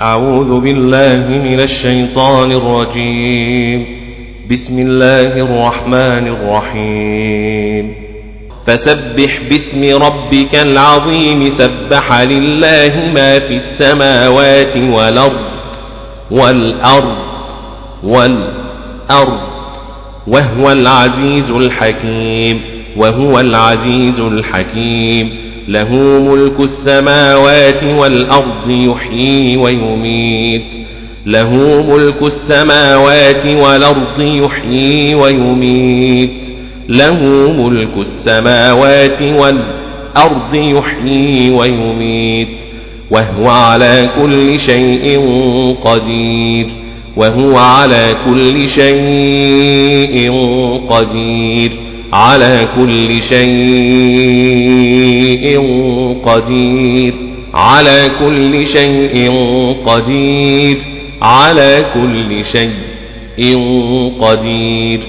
[0.00, 3.86] أعوذ بالله من الشيطان الرجيم.
[4.50, 7.94] بسم الله الرحمن الرحيم.
[8.66, 11.48] فسبح باسم ربك العظيم.
[11.48, 15.40] سبح لله ما في السماوات والأرض
[16.30, 17.16] والأرض
[18.04, 19.40] والأرض
[20.26, 22.60] وهو العزيز الحكيم
[22.96, 25.45] وهو العزيز الحكيم.
[25.68, 30.66] له ملك السماوات والأرض يحيي ويميت.
[31.26, 36.52] له ملك السماوات والأرض يحيي ويميت.
[36.88, 42.58] له ملك السماوات والأرض يحيي ويميت.
[43.10, 45.20] وهو على كل شيء
[45.84, 46.66] قدير.
[47.16, 50.32] وهو على كل شيء
[50.90, 51.85] قدير.
[52.16, 53.46] على كل شيء
[56.24, 57.14] قدير.
[57.54, 59.32] على كل شيء
[59.86, 60.76] قدير.
[61.22, 63.58] على كل شيء
[64.20, 65.00] قدير.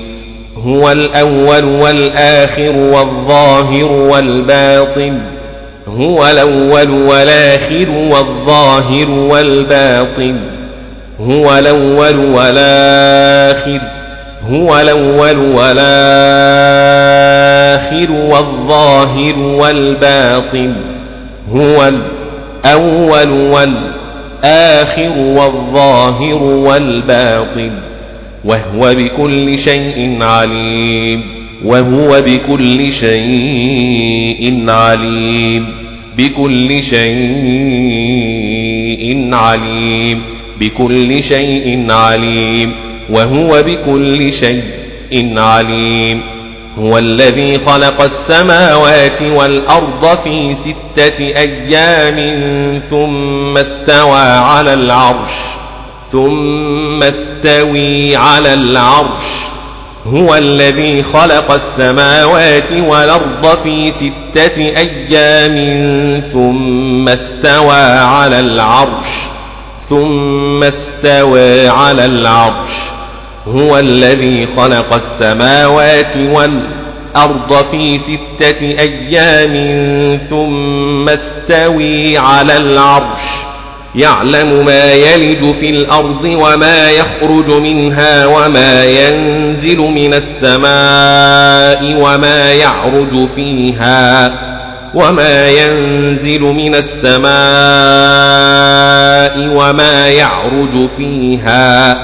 [0.58, 5.22] هو الأول والآخر والظاهر والباطن.
[5.88, 10.40] هو الأول والآخر والظاهر والباطن.
[11.22, 13.97] هو الأول والآخر
[14.44, 15.68] هو الأول والآخر
[18.12, 20.76] والظاهر والباطن.
[21.52, 21.92] هو
[22.64, 27.72] الأول والآخر والظاهر والباطن.
[28.46, 31.24] وهو بكل شيء عليم.
[31.66, 35.66] وهو بكل شيء عليم.
[36.18, 37.08] بكل شيء
[39.34, 40.22] عليم.
[40.60, 42.87] بكل شيء عليم.
[43.10, 46.38] وهو بكل شيء عليم.
[46.80, 52.18] هو الذي خلق السماوات والأرض في ستة أيام
[52.90, 55.34] ثم استوى على العرش
[56.12, 59.26] ثم استوي على العرش.
[60.08, 65.58] هو الذي خلق السماوات والأرض في ستة أيام
[66.22, 69.08] ثم استوى على العرش
[69.90, 72.97] ثم استوى على العرش.
[73.56, 79.56] هو الذي خلق السماوات والأرض في ستة أيام
[80.18, 83.22] ثم استوي على العرش.
[83.96, 94.32] يعلم ما يلج في الأرض وما يخرج منها وما ينزل من السماء وما يعرج فيها
[94.94, 97.28] وما ينزل من السماء
[99.58, 101.98] وما يعرج فيها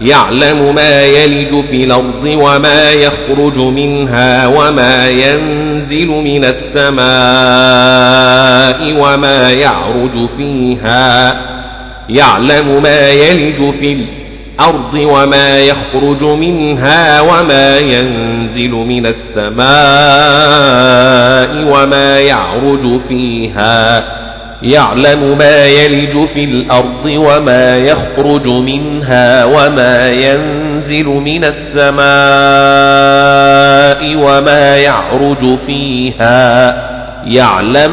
[0.00, 6.98] يعلم ما يلج في الأرض وما يخرج منها وما ينزل من السماء
[9.00, 11.40] وما يعرج فيها.
[12.08, 19.68] يعلم ما يلج في الأرض وما يخرج منها وما ينزل من السماء
[21.72, 24.04] وما يعرج فيها.
[24.62, 31.98] يعلم ما يلج في الأرض وما يخرج منها وما ينزل من السماء
[34.16, 36.76] وما يعرج فيها.
[37.26, 37.90] يعلم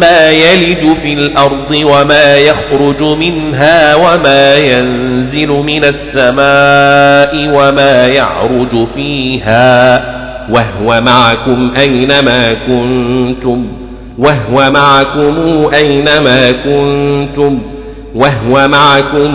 [0.00, 10.02] ما يلج في الأرض وما يخرج منها وما ينزل من السماء وما يعرج فيها.
[10.50, 13.85] وهو معكم أينما كنتم
[14.18, 15.34] وهو معكم
[15.74, 17.58] أينما كنتم
[18.14, 19.34] وهو معكم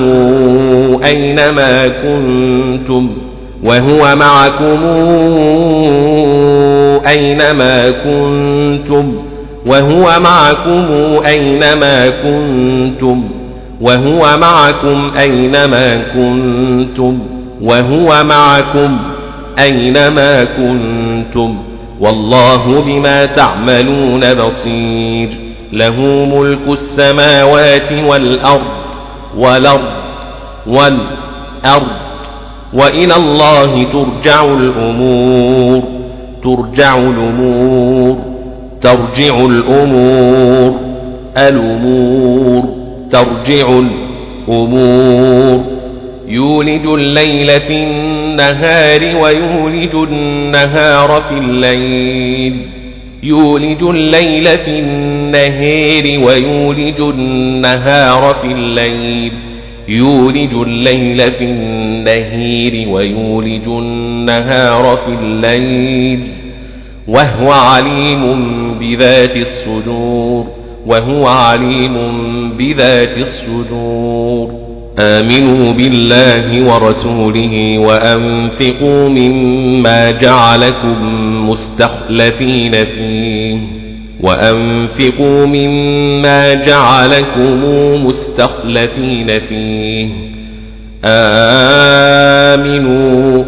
[1.06, 3.09] أينما كنتم
[3.64, 4.80] وهو معكم
[7.08, 9.14] أينما كنتم
[9.66, 10.86] وهو معكم
[11.25, 13.24] أينما كنتم
[13.81, 17.20] وهو معكم أينما كنتم
[17.62, 18.97] وهو معكم
[19.59, 21.58] أينما كنتم.
[22.02, 25.30] والله بما تعملون بصير.
[25.74, 25.96] له
[26.36, 28.62] ملك السماوات والأرض
[29.38, 29.92] والأرض
[30.68, 31.88] والأرض.
[32.74, 35.84] وإلى الله ترجع الأمور.
[36.44, 38.18] ترجع الأمور.
[38.82, 40.76] ترجع الأمور.
[41.38, 42.64] الأمور.
[43.12, 43.82] ترجع
[44.47, 45.81] الأمور.
[46.32, 52.58] يولج الليل في النهار ويولج النهار في الليل.
[53.24, 59.32] يولج الليل في النهار ويولج النهار في الليل.
[59.88, 66.28] يولج الليل في النهار ويولج النهار في الليل.
[67.08, 68.44] وهو عليم
[68.80, 70.48] بذات الصدور.
[70.86, 71.98] وهو عليم
[72.58, 74.60] بذات الصدور.
[74.99, 80.97] آمنوا بالله ورسوله وأنفقوا مما جعلكم
[81.49, 83.58] مستخلفين فيه
[84.22, 87.64] وأنفقوا مما جعلكم
[88.05, 90.09] مستخلفين فيه
[92.53, 93.44] آمنوا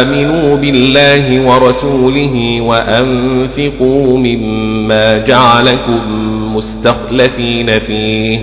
[0.00, 6.00] آمنوا بالله ورسوله وأنفقوا مما جعلكم
[6.56, 8.40] مستخلفين فيه.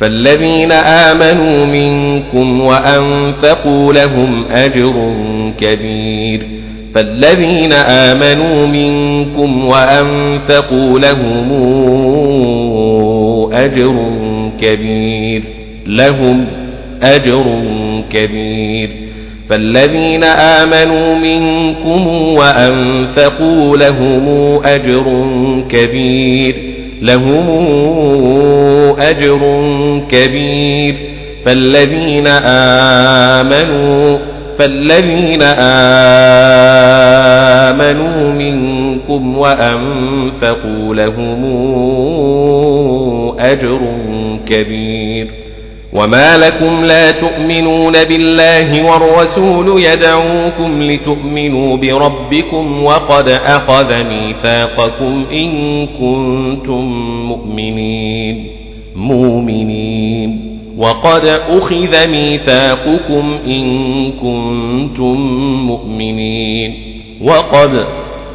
[0.00, 5.14] فالذين آمنوا منكم وأنفقوا لهم أجر
[5.58, 6.46] كبير.
[6.94, 11.52] فالذين آمنوا منكم وأنفقوا لهم
[13.52, 13.94] أجر
[14.60, 15.42] كبير.
[15.86, 16.46] لهم
[17.02, 17.85] أجر كبير
[19.48, 24.28] فالذين آمنوا منكم وأنفقوا لهم
[24.64, 25.26] أجر
[25.68, 26.56] كبير
[27.02, 27.46] لهم
[29.00, 29.40] أجر
[30.08, 30.96] كبير
[31.44, 32.26] فالذين
[33.36, 34.18] آمنوا
[34.58, 35.42] فالذين
[37.72, 41.44] آمنوا منكم وأنفقوا لهم
[43.38, 43.80] أجر
[44.46, 45.45] كبير
[45.92, 56.84] وما لكم لا تؤمنون بالله والرسول يدعوكم لتؤمنوا بربكم وقد أخذ ميثاقكم إن كنتم
[57.28, 58.46] مؤمنين
[58.96, 65.16] مؤمنين وقد أخذ ميثاقكم إن كنتم
[65.66, 66.74] مؤمنين
[67.22, 67.84] وقد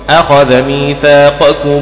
[0.09, 1.81] أخذ ميثاقكم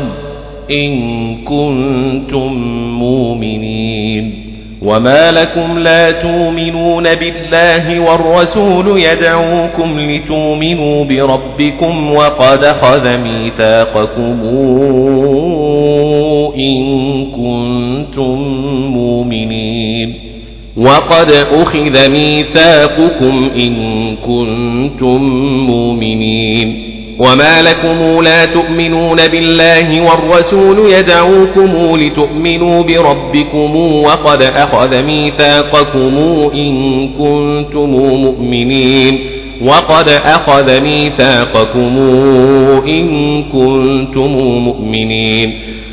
[0.71, 2.53] إن كنتم
[2.99, 4.48] مؤمنين
[4.81, 14.39] وما لكم لا تؤمنون بالله والرسول يدعوكم لتؤمنوا بربكم وقد خذ ميثاقكم
[16.57, 18.37] إن كنتم
[18.93, 20.29] مؤمنين
[20.77, 25.21] وقد أخذ ميثاقكم إن كنتم
[25.67, 26.88] مؤمنين
[27.19, 36.17] وما لكم لا تؤمنون بالله والرسول يدعوكم لتؤمنوا بربكم وقد أخذ ميثاقكم
[36.53, 37.89] إن كنتم
[38.25, 39.19] مؤمنين
[39.61, 41.97] وقد أخذ ميثاقكم
[42.87, 44.31] إن كنتم
[44.65, 45.59] مؤمنين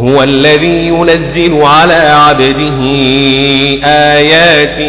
[0.00, 2.80] هو الذي ينزل على عبده
[3.84, 4.80] آيات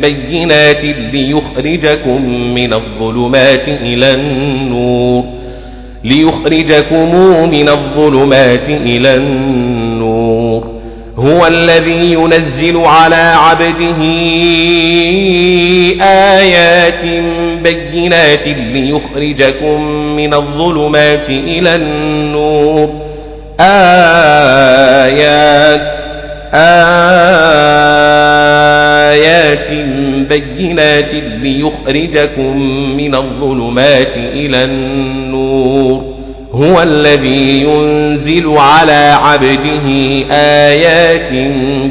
[0.00, 5.24] بينات ليخرجكم من الظلمات إلى النور
[6.04, 7.14] ليخرجكم
[7.50, 10.72] من الظلمات إلى النور.
[11.16, 14.02] هو الذي ينزل على عبده
[16.02, 17.04] آيات
[17.62, 23.01] بينات ليخرجكم من الظلمات إلى النور.
[25.06, 25.92] آيات
[29.12, 29.68] آيات
[30.28, 32.58] بينات ليخرجكم
[32.96, 36.12] من الظلمات إلى النور.
[36.52, 39.86] هو الذي ينزل على عبده
[40.30, 41.32] آيات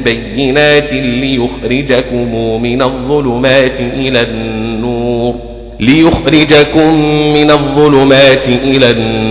[0.04, 5.36] بينات ليخرجكم من الظلمات إلى النور.
[5.80, 6.94] ليخرجكم
[7.34, 9.31] من الظلمات إلى النور.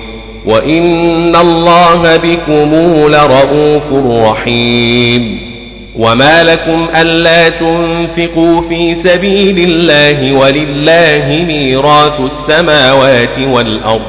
[0.45, 2.71] وإن الله بكم
[3.07, 3.93] لرؤوف
[4.29, 5.51] رحيم
[5.95, 14.01] وما لكم ألا تنفقوا في سبيل الله ولله ميراث السماوات والأرض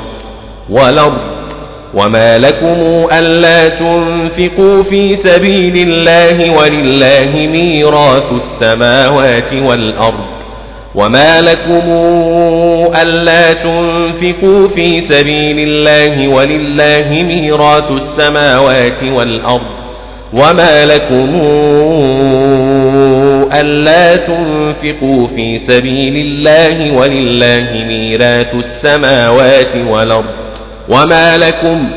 [0.71, 1.19] والأرض
[1.95, 10.42] وما لكم ألا تنفقوا في سبيل الله ولله ميراث السماوات والأرض
[10.95, 11.83] وما لكم
[13.03, 19.63] ألا تنفقوا في سبيل الله ولله ميراث السماوات والأرض
[20.33, 21.41] وما لكم
[23.55, 30.25] ألا تنفقوا في سبيل الله ولله ميراث السماوات والأرض
[30.89, 31.89] وما لكم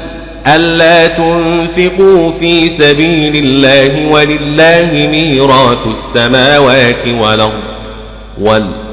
[0.47, 7.53] ألا تنفقوا في سبيل الله ولله ميراث السماوات والأرض
[8.41, 8.84] والأرض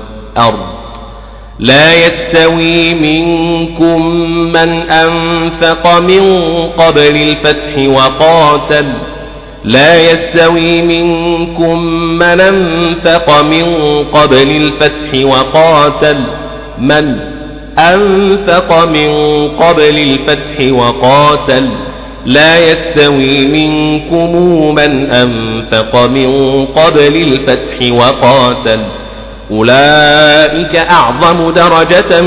[1.58, 6.46] لا يستوي منكم من أنفق من
[6.76, 8.86] قبل الفتح وقاتل.
[9.64, 11.78] لا يستوي منكم
[12.18, 13.64] من أنفق من
[14.12, 16.20] قبل الفتح وقاتل.
[16.78, 17.18] من
[17.78, 19.08] أنفق من
[19.48, 21.68] قبل الفتح وقاتل.
[22.26, 24.36] لا يستوي منكم
[24.74, 28.80] من أنفق من قبل الفتح وقاتل.
[29.50, 32.22] أولئك أعظم درجة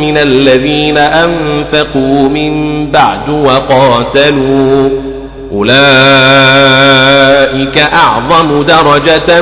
[0.00, 4.90] من الذين أنفقوا من بعد وقاتلوا.
[5.52, 5.78] أولئك
[7.78, 9.40] أعظم درجة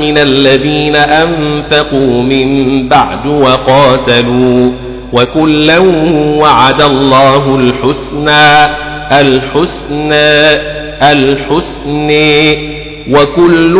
[0.00, 4.70] من الذين أنفقوا من بعد وقاتلوا.
[5.12, 5.78] وكلا
[6.38, 8.70] وعد الله الحسنى
[9.12, 10.60] الحسنى
[11.02, 12.54] الحسنى.
[13.10, 13.76] وكل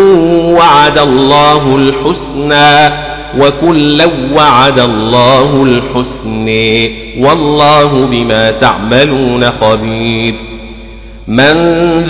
[0.56, 2.94] وعد الله الحسنى
[3.38, 6.90] وكلا وعد الله الحسنى.
[7.20, 10.34] والله بما تعملون خبير.
[11.28, 11.54] من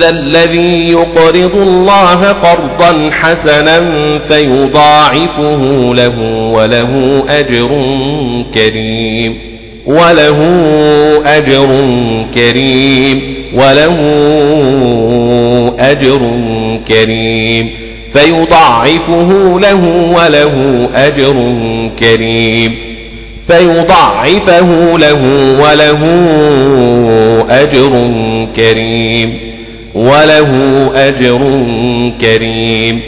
[0.01, 3.81] ذا الذي يقرض الله قرضا حسنا
[4.19, 6.21] فيضاعفه له
[6.53, 7.69] وله أجر
[8.55, 9.39] كريم.
[9.87, 10.39] وله
[11.27, 11.69] أجر
[12.35, 13.35] كريم.
[13.55, 13.97] وله
[15.79, 16.21] أجر
[16.89, 17.71] كريم
[18.13, 21.55] فيضاعفه له وله أجر
[21.99, 22.75] كريم
[23.49, 25.23] فيضاعفه له
[25.61, 26.01] وله
[27.51, 28.11] أجر
[28.57, 29.39] كريم
[29.95, 30.53] وله
[30.95, 31.41] أجر
[32.21, 33.01] كريم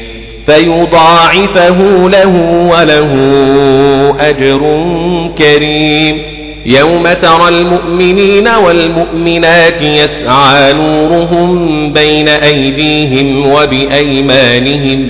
[0.47, 2.35] فيضاعفه له
[2.73, 3.13] وله
[4.21, 4.61] أجر
[5.39, 6.32] كريم
[6.67, 15.09] يوم ترى المؤمنين والمؤمنات يسعى نورهم بين أيديهم وبأيمانهم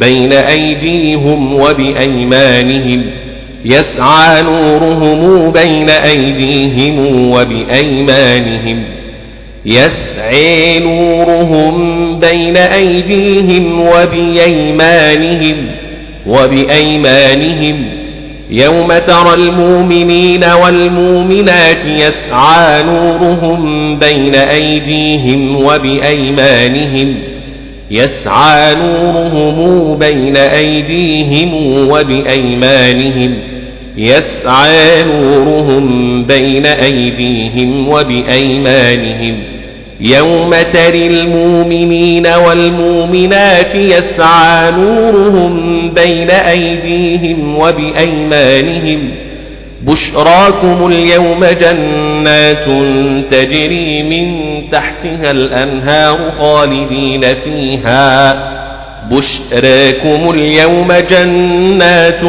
[0.00, 3.04] بين أيديهم وبأيمانهم.
[3.64, 8.84] يسعى نورهم بين أيديهم وبأيمانهم.
[9.66, 15.56] يسعي نورهم بين أيديهم وبأيمانهم
[16.26, 17.91] وبأيمانهم.
[18.52, 27.14] يوم ترى المؤمنين والمؤمنات يسعى نورهم بين أيديهم وبأيمانهم
[27.90, 31.54] يسعى نورهم بين أيديهم
[31.90, 33.34] وبأيمانهم
[33.96, 39.51] يسعى نورهم بين أيديهم وبأيمانهم
[40.02, 49.10] يوم تري المؤمنين والمؤمنات يسعى نورهم بين أيديهم وبأيمانهم
[49.82, 52.64] بشراكم اليوم جنات
[53.30, 58.38] تجري من تحتها الأنهار خالدين فيها
[59.10, 62.20] بشراكم اليوم جنات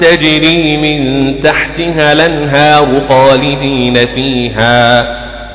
[0.00, 5.21] تجري من تحتها الأنهار خالدين فيها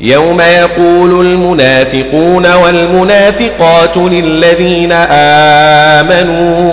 [0.00, 4.92] يوم يقول المنافقون والمنافقات للذين
[6.02, 6.72] آمنوا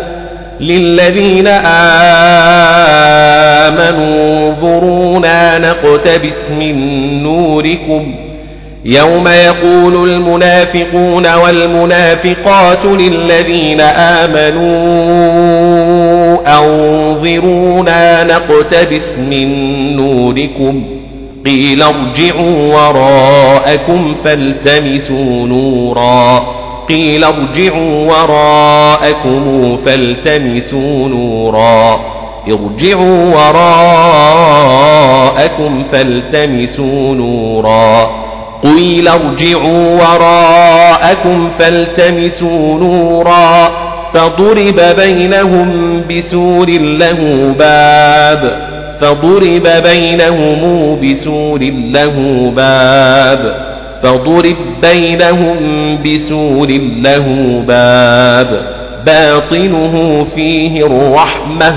[0.59, 1.95] للذين آمنوا
[4.49, 6.75] انظرونا نقتبس من
[7.23, 8.15] نوركم.
[8.85, 14.75] يوم يقول المنافقون والمنافقات للذين آمنوا
[16.59, 19.47] أنظرونا نقتبس من
[19.95, 21.04] نوركم.
[21.45, 26.43] قيل ارجعوا وراءكم فالتمسوا نورا.
[26.89, 31.99] قيل ارجعوا وراءكم فالتمسوا نورا.
[32.47, 33.63] ارجعوا وراءكم
[35.91, 38.11] فالتمسوا نورا.
[38.63, 43.71] قيل ارجعوا وراءكم فالتمسوا نورا.
[44.13, 48.74] فضرب بينهم بسور له باب.
[49.01, 51.59] فضرب بينهم بسور
[51.93, 53.55] له باب
[54.03, 55.57] فضرب بينهم
[56.03, 56.67] بسور
[57.01, 57.25] له
[57.67, 58.61] باب
[59.05, 61.75] باطنه فيه الرحمة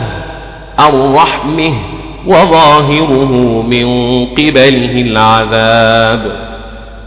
[0.81, 1.73] الرحمة
[2.27, 3.87] وظاهره من
[4.27, 6.49] قبله العذاب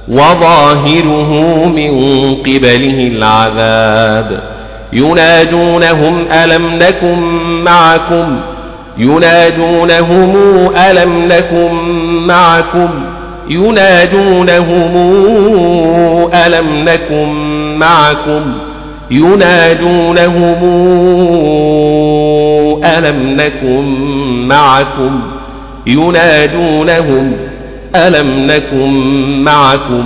[0.08, 1.92] وظاهره من
[2.36, 4.40] قبله العذاب.
[4.94, 7.20] ينادونهم ألم نكن
[7.64, 8.40] معكم؟
[8.98, 10.36] ينادونهم
[10.76, 11.74] ألم نكن
[12.28, 12.90] معكم
[13.50, 14.96] ينادونهم
[16.34, 17.30] ألم نكن
[17.78, 18.42] معكم
[19.12, 20.62] ينادونهم
[22.84, 23.86] ألم نكن
[24.48, 25.20] معكم
[25.88, 27.34] ينادونهم
[27.96, 28.90] ألم نكن
[29.44, 30.04] معكم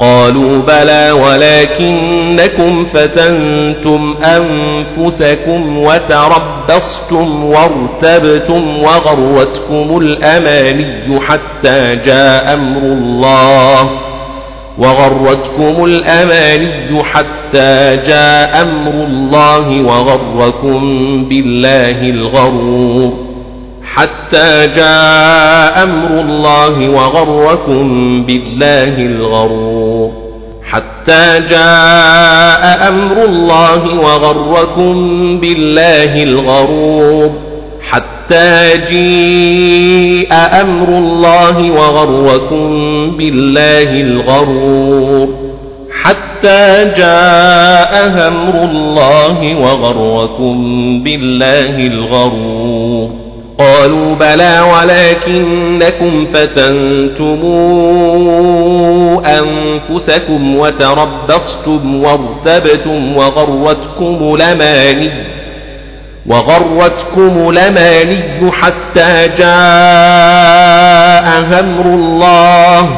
[0.00, 13.90] قالوا بلى ولكنكم فتنتم أنفسكم وتربصتم وارتبتم وغرتكم الأماني حتى جاء أمر الله
[14.78, 20.80] وغرتكم الأماني حتى جاء أمر الله وغركم
[21.24, 23.25] بالله الغرور
[23.94, 30.12] حتى جاء أمر الله وغركم بالله الغرور.
[30.70, 34.94] حتى جاء أمر الله وغركم
[35.40, 37.30] بالله الغرور.
[37.90, 42.66] حتى جيء أمر الله وغركم
[43.10, 45.28] بالله الغرور.
[46.02, 47.92] حتى جاء
[48.28, 50.56] أمر الله وغركم
[51.02, 52.85] بالله الغرور.
[53.58, 57.40] قالوا بلى ولكنكم فتنتم
[59.26, 65.10] أنفسكم وتربصتم وارتبتم وغرتكم لماني
[66.26, 68.22] وغرتكم لماني
[68.52, 69.56] حتى جاء
[71.60, 72.88] أمر الله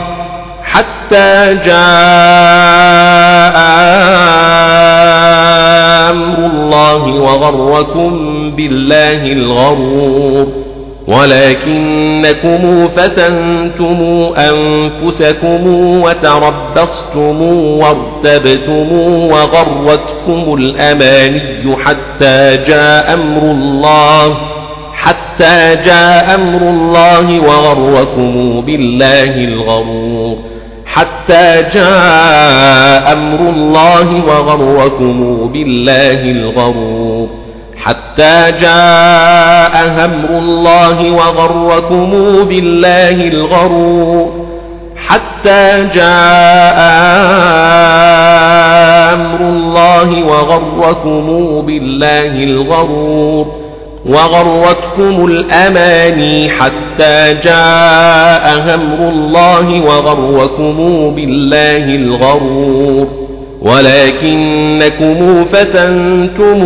[0.65, 3.59] حتى جاء
[6.11, 10.47] أمر الله وغركم بالله الغرور
[11.09, 13.99] ولكنكم فتنتم
[14.37, 15.67] أنفسكم
[16.03, 17.43] وتربصتم
[17.79, 18.93] وارتبتم
[19.31, 21.41] وغرتكم الأماني
[21.85, 24.35] حتى جاء أمر الله
[24.95, 30.37] حتى جاء أمر الله وغركم بالله الغرور
[30.87, 37.08] حتى جاء أمر الله وغركم بالله الغرور
[37.85, 42.11] حتى جاء أمر الله وغركم
[42.45, 44.49] بالله الغرور.
[45.07, 46.79] حتى جاء
[49.15, 51.27] أمر الله وغركم
[51.67, 53.47] بالله الغرور.
[54.07, 60.77] وغرتكم الأماني حتى جاء أمر الله وغركم
[61.15, 63.28] بالله الغرور.
[63.63, 66.61] ولكنكم فتنتم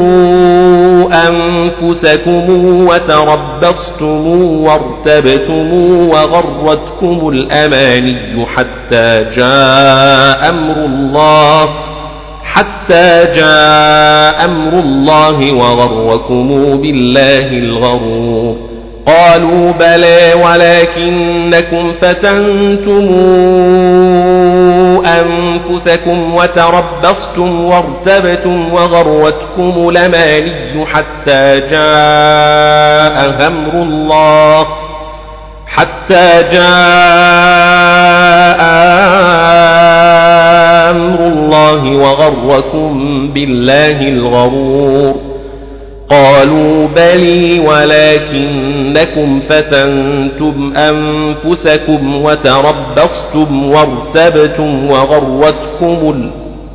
[1.13, 2.45] أنفسكم
[2.87, 4.27] وتربصتم
[4.65, 5.73] وارتبتم
[6.09, 11.69] وغرتكم الأماني حتى جاء أمر الله
[12.45, 16.49] حتى جاء أمر الله وغركم
[16.83, 18.57] بالله الغرور
[19.07, 23.09] قالوا بلى ولكنكم فتنتم
[25.07, 25.52] أنفسكم
[26.35, 34.67] وتربصتم وارتبتم وغرتكم لماني حتى جاء أمر الله
[35.67, 36.63] حتى جاء
[40.91, 45.15] أمر الله وغركم بالله الغرور
[46.13, 56.31] قالوا بلي ولكنكم فتنتم أنفسكم وتربصتم وارتبتم وغرتكم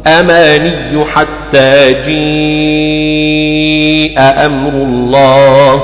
[0.07, 3.27] الأماني حتى جيء
[4.19, 5.83] أمر الله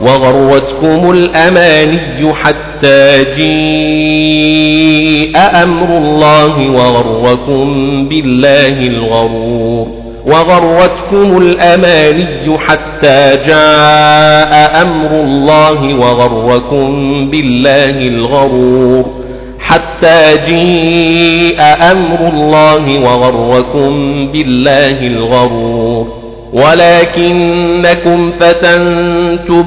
[0.00, 7.68] وغرتكم الأماني حتى جيء أمر الله وغركم
[8.08, 16.90] بالله الغرور وغرتكم الأماني حتى جاء أمر الله وغركم
[17.30, 19.04] بالله الغرور
[19.60, 21.60] حتى جيء
[21.92, 23.92] أمر الله وغركم
[24.32, 26.08] بالله الغرور
[26.52, 29.64] ولكنكم فتنتم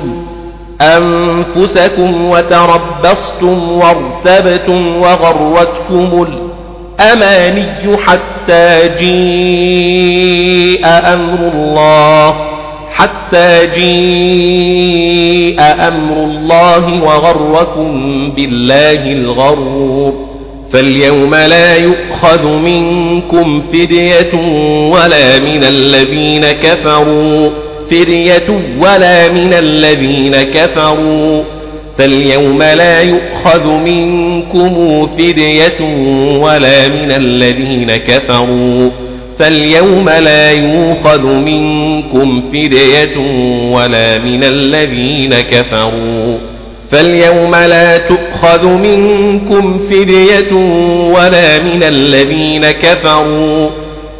[0.82, 6.57] أنفسكم وتربصتم وارتبتم وغرتكم الأماني
[7.97, 12.36] حتى جيء أمر الله
[12.93, 17.91] حتى جيء أمر الله وغركم
[18.31, 20.27] بالله الغرور
[20.71, 24.33] فاليوم لا يؤخذ منكم فدية
[24.91, 27.49] ولا من الذين كفروا
[27.89, 28.49] فدية
[28.81, 31.43] ولا من الذين كفروا.
[31.97, 35.79] فاليوم لا يؤخذ منكم فدية
[36.39, 38.89] ولا من الذين كفروا
[39.39, 43.17] فاليوم لا يؤخذ منكم فدية
[43.71, 46.38] ولا من الذين كفروا
[46.91, 50.53] فاليوم لا تؤخذ منكم فدية
[51.15, 53.69] ولا من الذين كفروا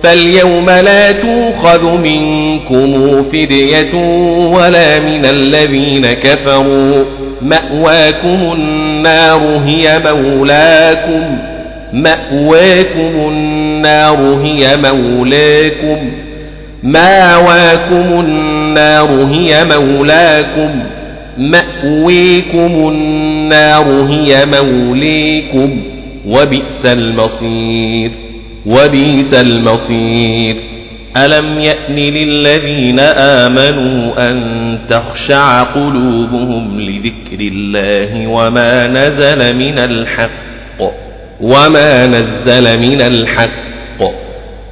[0.03, 3.93] فاليوم لا تؤخذ منكم فدية
[4.36, 7.03] ولا من الذين كفروا.
[7.41, 11.38] مأواكم النار هي مولاكم.
[11.93, 16.12] مأواكم النار هي مولاكم.
[16.83, 20.69] مأواكم النار هي مولاكم.
[21.38, 25.83] مأويكم النار هي موليكم
[26.27, 28.26] وبئس المصير.
[28.67, 30.56] وبئس المصير.
[31.17, 40.82] ألم يأن للذين آمنوا أن تخشع قلوبهم لذكر الله وما نزل من الحق؟
[41.41, 43.67] وما نزل من الحق؟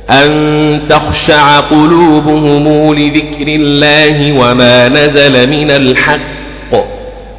[0.10, 6.75] أن تخشع قلوبهم لذكر الله وما نزل من الحق؟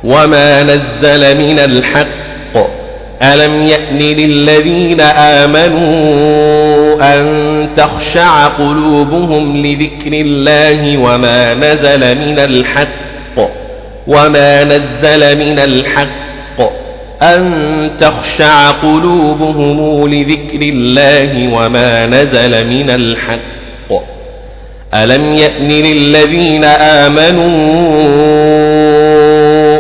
[0.05, 2.86] وما نزل من الحق؟
[3.23, 5.97] ألم يأن للذين آمنوا
[7.15, 12.89] أن تخشع قلوبهم لذكر الله وما نزل من الحق
[14.07, 16.07] وما نزل من الحق
[17.23, 23.57] أن تخشع قلوبهم لذكر الله وما نزل من الحق
[24.95, 28.66] ألم يأن للذين آمنوا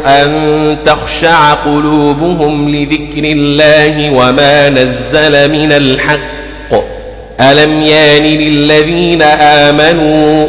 [0.06, 6.74] أن تخشع قلوبهم لذكر الله وما نزل من الحق.
[7.40, 10.46] ألم يان للذين آمنوا؟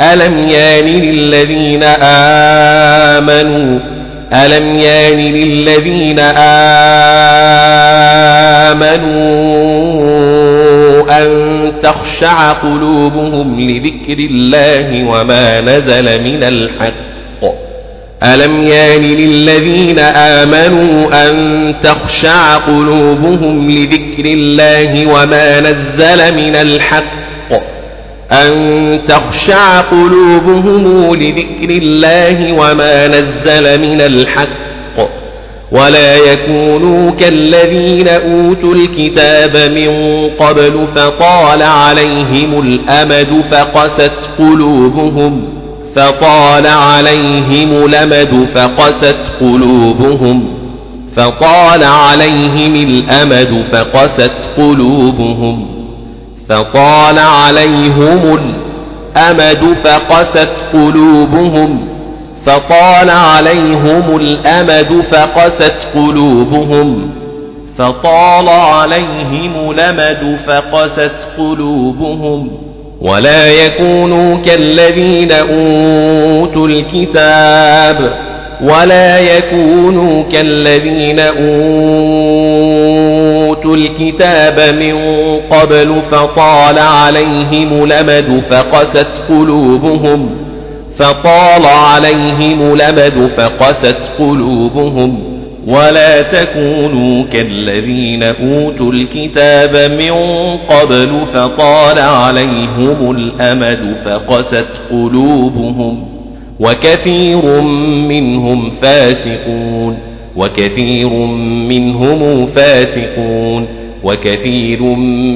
[0.00, 1.82] ألم يان للذين
[3.12, 3.78] آمنوا؟
[4.32, 6.18] ألم يان للذين
[8.58, 9.34] آمنوا
[11.10, 17.13] أن تخشع قلوبهم لذكر الله وما نزل من الحق؟
[18.24, 27.24] ألم يان للذين آمنوا أن تخشع قلوبهم لذكر الله وما نزل من الحق
[28.32, 34.64] أن تخشع قلوبهم لذكر الله وما نزل من الحق
[35.72, 39.90] ولا يكونوا كالذين أوتوا الكتاب من
[40.38, 45.53] قبل فطال عليهم الأمد فقست قلوبهم
[45.94, 50.54] فطال عليهم لمد فقست قلوبهم
[51.16, 55.66] فطال عليهم الأمد فقست قلوبهم
[56.48, 58.38] فطال عليهم
[59.16, 61.88] الأمد فقست قلوبهم
[62.46, 67.10] فطال عليهم الأمد فقست قلوبهم
[67.78, 72.63] فطال عليهم الأمد فقست قلوبهم
[73.00, 78.10] ولا يكونوا كالذين أوتوا الكتاب
[78.60, 81.44] ولا يكونوا كالذين أوتوا
[83.76, 84.94] الكتاب من
[85.50, 90.30] قبل فطال عليهم لمد فقست قلوبهم
[90.98, 95.33] فطال عليهم لمد فقست قلوبهم
[95.66, 100.12] ولا تكونوا كالذين أوتوا الكتاب من
[100.68, 106.06] قبل فطال عليهم الأمد فقست قلوبهم
[106.60, 107.60] وكثير
[108.08, 109.98] منهم فاسقون
[110.36, 111.08] وكثير
[111.68, 113.66] منهم فاسقون
[114.04, 114.82] وكثير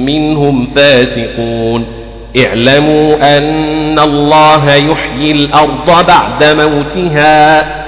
[0.05, 1.85] منهم فاسقون
[2.37, 7.78] اعلموا أن الله يحيي الأرض بعد موتها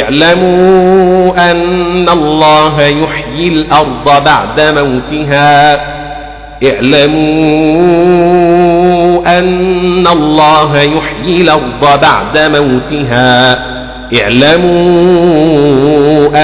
[0.00, 5.74] اعلموا أن الله يحيي الأرض بعد موتها.
[6.64, 7.24] اعلموا
[9.38, 13.58] أن الله يحيي الأرض بعد موتها.
[14.22, 14.68] اعلموا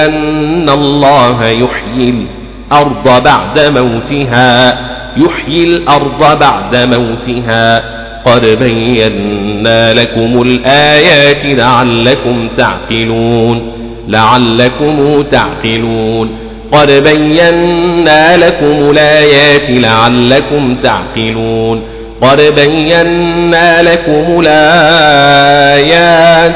[0.05, 2.27] أن الله يحيي
[2.71, 4.77] الأرض بعد موتها.
[5.17, 8.00] يحيي الأرض بعد موتها.
[8.25, 13.71] قد بينا لكم الآيات لعلكم تعقلون
[14.07, 16.37] لعلكم تعقلون.
[16.71, 21.83] قد بينا لكم الآيات لعلكم تعقلون.
[22.21, 26.51] قد بينا لكم الآيات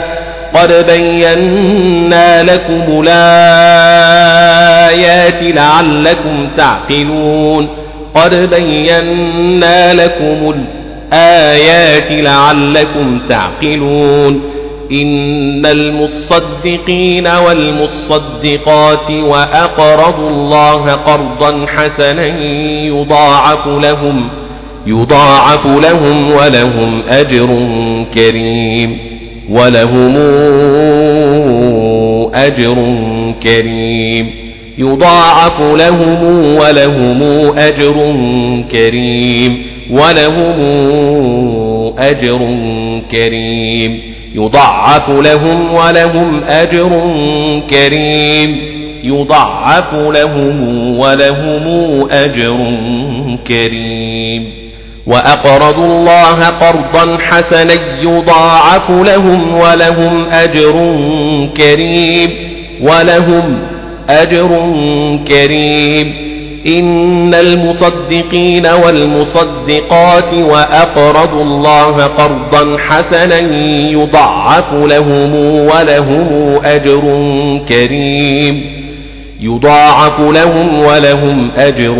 [0.53, 4.33] قد بينا لكم الآيات
[5.43, 7.69] لعلكم تعقلون.
[8.15, 10.84] قد بينا لكم الآيات
[12.11, 14.41] لعلكم تعقلون
[14.91, 22.25] إن المصدقين والمصدقات وأقرضوا الله قرضا حسنا
[22.85, 24.29] يضاعف لهم
[24.87, 27.47] يضاعف لهم ولهم أجر
[28.13, 28.97] كريم
[29.49, 30.15] ولهم
[32.33, 32.75] أجر
[33.43, 34.45] كريم
[34.77, 36.23] يضاعف لهم
[36.55, 37.23] ولهم
[37.57, 38.15] أجر
[38.71, 40.59] كريم ولهم
[41.99, 42.39] أجر
[43.11, 44.15] كريم.
[44.35, 46.89] يضاعف لهم ولهم أجر
[47.69, 48.57] كريم.
[49.03, 52.57] يضاعف لهم ولهم أجر
[53.47, 54.53] كريم.
[55.07, 57.73] وأقرضوا الله قرضا حسنا.
[58.01, 60.95] يضاعف لهم ولهم أجر
[61.57, 62.29] كريم.
[62.81, 63.57] ولهم
[64.09, 64.49] أجر
[65.27, 66.25] كريم.
[66.67, 73.39] إن المصدقين والمصدقات وأقرضوا الله قرضا حسنا
[73.91, 76.27] يضاعف لهم ولهم
[76.63, 77.01] أجر
[77.69, 78.85] كريم.
[79.41, 81.95] يضاعف لهم ولهم أجر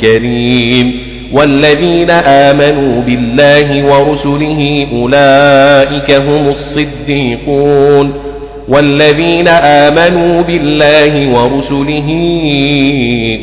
[0.00, 1.12] كريم.
[1.32, 8.31] والذين آمنوا بالله ورسله أولئك هم الصديقون.
[8.72, 12.08] والذين آمنوا بالله ورسله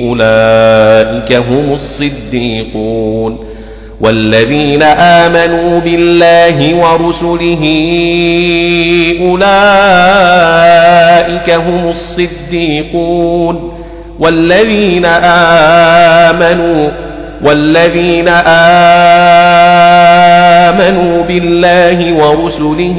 [0.10, 3.40] أولئك هم الصديقون
[4.02, 7.64] والذين آمنوا بالله ورسله
[10.20, 13.74] أولئك هم الصديقون
[14.20, 15.06] والذين
[16.26, 16.90] آمنوا
[17.46, 18.28] والذين
[20.68, 22.98] آمنوا بالله ورسله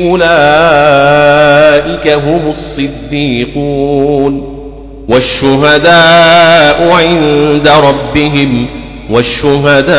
[0.00, 4.56] أولئك هم الصديقون
[5.08, 8.66] والشهداء عند ربهم
[9.10, 9.96] والشهداء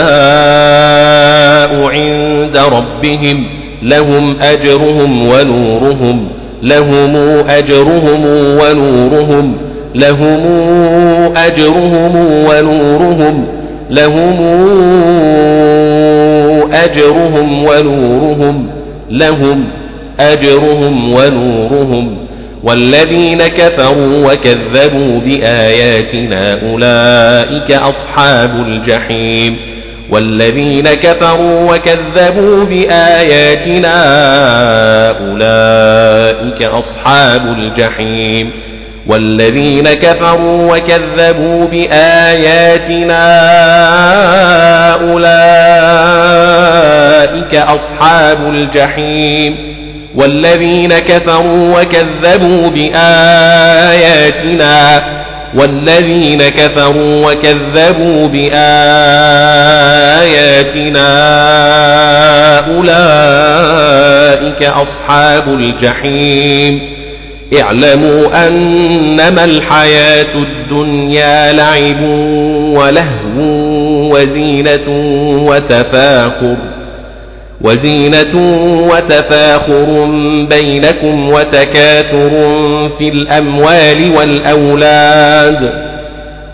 [1.85, 3.43] عند ربهم
[3.83, 6.27] لهم أجرهم ونورهم
[6.63, 7.15] لهم
[7.49, 8.25] أجرهم
[8.61, 9.66] ونورهم
[9.97, 10.39] لهم
[11.37, 13.47] أجرهم ونورهم
[13.89, 14.37] لهم
[16.73, 18.69] أجرهم ونورهم
[19.09, 19.63] لهم
[20.19, 22.17] أجرهم ونورهم.
[22.63, 29.55] والذين كفروا وكذبوا بآياتنا أولئك أصحاب الجحيم.
[30.11, 33.93] والذين كفروا وكذبوا بآياتنا
[35.09, 38.51] أولئك أصحاب الجحيم.
[39.09, 43.23] والذين كفروا وكذبوا بآياتنا
[45.11, 45.27] أولئك
[47.55, 49.77] أصحاب الجحيم
[50.15, 54.17] والذين كفروا وكذبوا بآياتنا
[55.55, 58.57] والذين كفروا وكذبوا بآياتنا
[62.67, 66.96] أولئك أصحاب الجحيم
[67.53, 72.01] اعلموا أنما الحياة الدنيا لعب
[72.73, 73.57] ولهو
[74.15, 74.87] وزينة
[75.47, 76.55] وتفاخر
[77.61, 78.35] وزينة
[78.91, 80.05] وتفاخر
[80.49, 82.29] بينكم وتكاثر
[82.97, 85.87] في الأموال والأولاد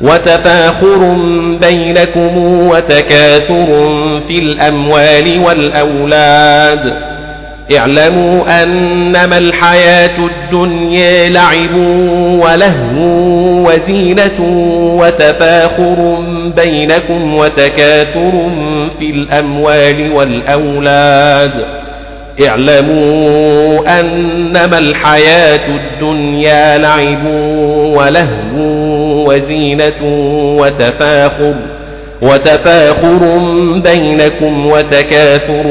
[0.02, 1.16] وتفاخر
[1.62, 3.68] بينكم وتكاثر
[4.28, 6.94] في الأموال والأولاد
[7.72, 11.76] اعلموا أنما الحياة الدنيا لعب
[12.40, 14.40] ولهو وزينة
[15.00, 16.18] وتفاخر
[16.56, 18.32] بينكم وتكاثر
[19.00, 21.52] في الأموال والأولاد.
[22.48, 27.26] اعلموا أنما الحياة الدنيا لعب
[27.96, 30.02] ولهو وزينة
[30.60, 31.54] وتفاخر
[32.24, 33.38] وتفاخر
[33.84, 35.64] بينكم وتكاثر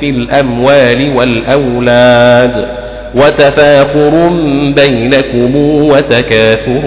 [0.00, 2.68] في الأموال والأولاد
[3.14, 4.28] وتفاخر
[4.76, 6.80] بينكم وتكاثر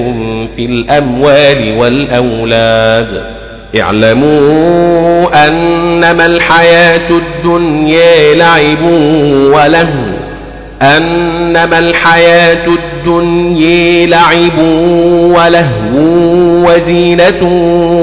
[0.56, 3.22] في الأموال والأولاد
[3.80, 8.84] اعلموا أنما الحياة الدنيا لعب
[9.54, 10.15] ولهو
[10.82, 14.60] أنما الحياة الدنيا لعب
[15.36, 15.76] ولهو
[16.68, 17.42] وزينة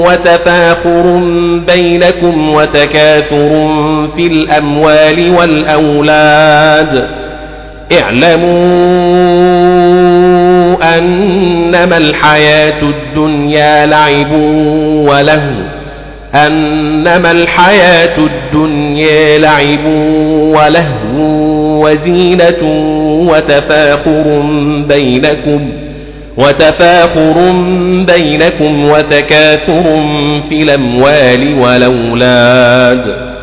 [0.05, 1.19] وتفاخر
[1.67, 3.67] بينكم وتكاثر
[4.15, 7.07] في الأموال والأولاد.
[7.99, 8.53] اعلموا
[10.97, 14.31] أنما الحياة الدنيا لعب
[15.09, 15.63] ولهو.
[16.35, 19.85] أنما الحياة الدنيا لعب
[20.55, 22.63] ولهو وزينة
[23.29, 24.41] وتفاخر
[24.87, 25.71] بينكم
[26.37, 27.51] وتفاخر
[28.07, 29.83] بينكم وتكاثر
[30.49, 33.33] في الأموال والأولاد.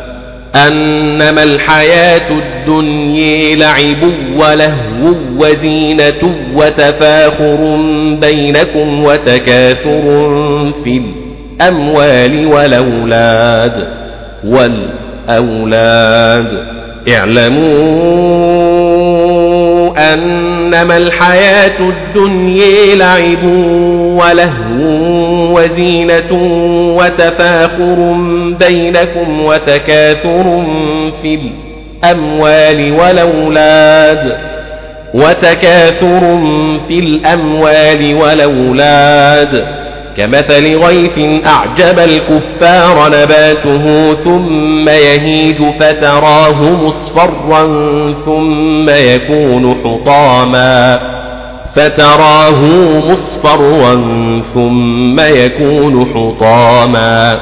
[0.55, 4.03] أنما الحياة الدنيا لعب
[4.37, 7.77] ولهو وزينة وتفاخر
[8.21, 11.03] بينكم وتكاثر في
[11.61, 13.89] الأموال والأولاد
[15.29, 16.49] والأولاد.
[17.09, 17.71] اعلموا
[20.15, 23.45] أنما الحياة الدنيا لعب
[24.21, 26.33] ولهو وزينة
[26.99, 28.17] وتفاخر
[28.61, 30.65] بينكم وتكاثر
[31.23, 31.39] في
[32.05, 34.37] الأموال والأولاد
[35.15, 36.21] وتكاثر
[36.89, 39.65] في الأموال والأولاد
[40.17, 47.67] كمثل غيث أعجب الكفار نباته ثم يهيج فتراه مصفرا
[48.25, 51.01] ثم يكون حطاما.
[51.75, 52.65] فتراه
[53.11, 53.95] مصفرا
[54.55, 57.39] ثم يكون حطاما.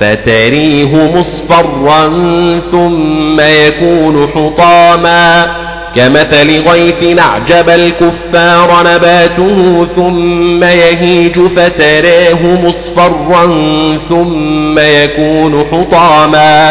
[0.00, 2.10] فتريه مصفرا
[2.70, 5.46] ثم يكون حطاما.
[5.96, 13.46] كمثل غيث أعجب الكفار نباته ثم يهيج فتراه مصفرا
[14.08, 16.70] ثم يكون حطاما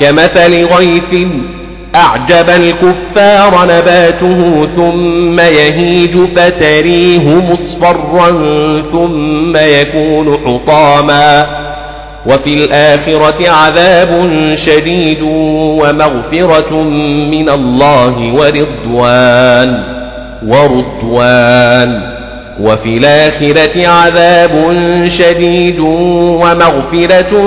[0.00, 1.26] كمثل غيث
[1.94, 8.30] أعجب الكفار نباته ثم يهيج فتريه مصفرا
[8.92, 11.46] ثم يكون حطاما
[12.26, 16.82] وفي الآخرة عذاب شديد ومغفرة
[17.30, 19.82] من الله ورضوان
[20.46, 22.00] ورضوان.
[22.60, 24.74] وفي الآخرة عذاب
[25.06, 27.38] شديد ومغفرة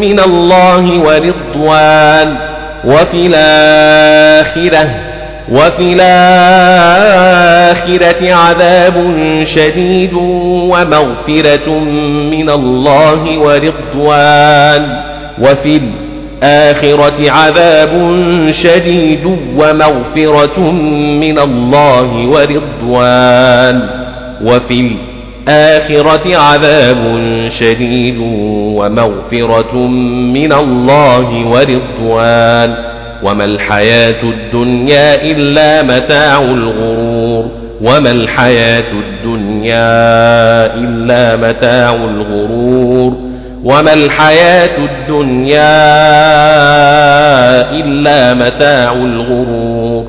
[0.00, 2.36] من الله ورضوان.
[2.84, 5.05] وفي الآخرة
[5.52, 7.42] وفي الآخرة
[8.34, 8.94] عذاب
[9.44, 11.78] شديد ومغفرة
[12.30, 14.96] من الله ورضوان
[15.38, 15.80] وفي
[16.42, 18.16] الآخرة عذاب
[18.50, 20.60] شديد ومغفرة
[21.20, 23.88] من الله ورضوان
[24.44, 24.90] وفي
[25.48, 26.98] الآخرة عذاب
[27.48, 28.18] شديد
[28.76, 29.76] ومغفرة
[30.32, 37.48] من الله ورضوان وما الحياة الدنيا إلا متاع الغرور
[37.80, 39.86] وما الحياة الدنيا
[40.74, 43.14] إلا متاع الغرور
[43.64, 45.60] وما الحياة الدنيا
[47.80, 50.06] إلا متاع الغرور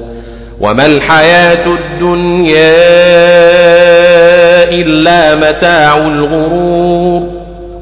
[0.62, 2.78] وما الحياة الدنيا
[4.70, 7.24] إلا متاع الغرور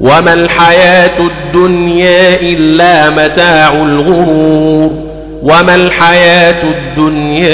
[0.00, 5.05] وما الحياة الدنيا إلا متاع الغرور
[5.46, 7.50] وما الحياة الدنيا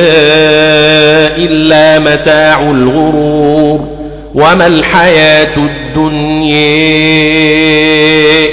[1.37, 3.88] إلا متاع الغرور
[4.35, 6.62] وما الحياة الدنيا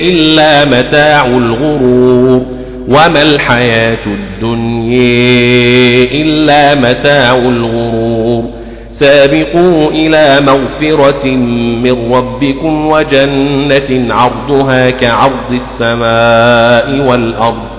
[0.01, 2.41] إلا متاع الغرور
[2.89, 8.43] وما الحياة الدنيا إلا متاع الغرور
[8.91, 11.27] سابقوا إلى مغفرة
[11.83, 17.78] من ربكم وجنة عرضها كعرض السماء والأرض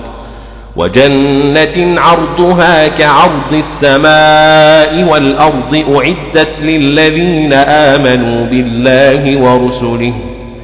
[0.75, 10.13] وجنة عرضها كعرض السماء والأرض أعدت للذين آمنوا بالله ورسله.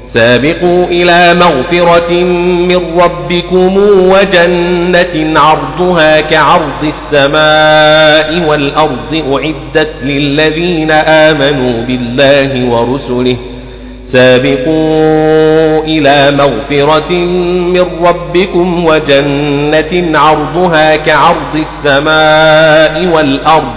[0.06, 2.14] سابقوا إلى مغفرة
[2.70, 3.78] من ربكم
[4.12, 13.38] وجنة عرضها كعرض السماء والأرض أعدت للذين آمنوا بالله ورسله.
[14.08, 17.14] سابقوا إلى مغفرة
[17.74, 23.74] من ربكم وجنة عرضها كعرض السماء والأرض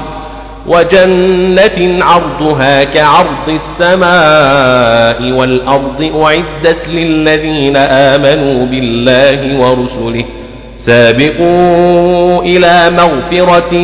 [0.67, 10.25] وجنة عرضها كعرض السماء والأرض أعدت للذين آمنوا بالله ورسله
[10.87, 13.75] سابقوا إلى مغفرة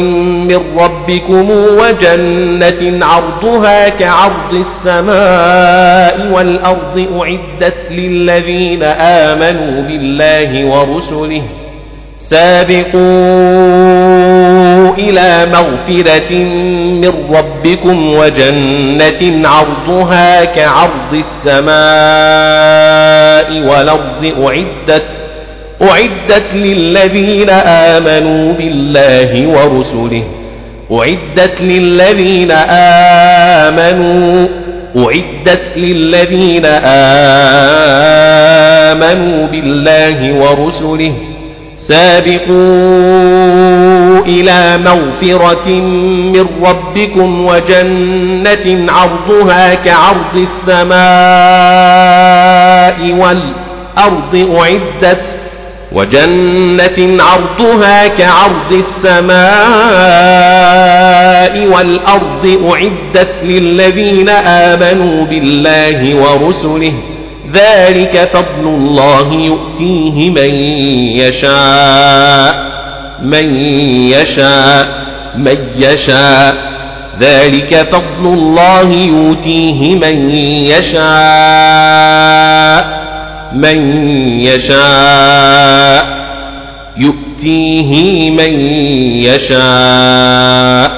[0.48, 11.42] من ربكم وجنة عرضها كعرض السماء والأرض أعدت للذين آمنوا بالله ورسله.
[12.18, 12.96] سابقوا
[14.98, 16.35] إلى مغفرة
[17.02, 21.66] من ربكم وجنة عرضها كعرض السماء
[23.68, 25.25] والأرض أعدت
[25.83, 30.22] أعدت للذين آمنوا بالله ورسله.
[30.92, 32.50] أعدت للذين
[33.70, 34.48] آمنوا
[34.96, 36.66] أعدت للذين
[38.94, 41.12] آمنوا بالله ورسله.
[41.77, 42.46] سابقوا
[44.27, 45.68] إلى مغفرة
[46.35, 50.96] من ربكم وجنة عرضها كعرض السماء
[53.18, 55.38] والأرض أعدت
[55.92, 59.37] وجنة عرضها كعرض السماء
[61.66, 66.92] والأرض أعدت للذين آمنوا بالله ورسله.
[67.54, 70.54] ذلك فضل الله يؤتيه من
[71.16, 72.66] يشاء.
[73.22, 73.60] من
[74.10, 74.88] يشاء.
[75.37, 76.56] من يشاء.
[77.20, 80.30] ذلك فضل الله يؤتيه من
[80.64, 81.06] يشاء.
[83.57, 84.09] من
[84.40, 86.17] يشاء
[86.96, 88.61] يؤتيه من
[89.21, 90.90] يشاء.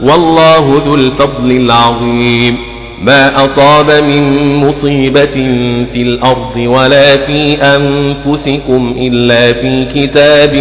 [0.00, 2.56] والله ذو الفضل العظيم.
[3.02, 5.54] ما أصاب من مصيبة
[5.92, 10.54] في الأرض ولا في أنفسكم إلا في كتاب